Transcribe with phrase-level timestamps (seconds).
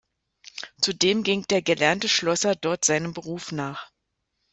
[0.81, 3.91] Zudem ging der gelernte Schlosser dort seinem Beruf nach.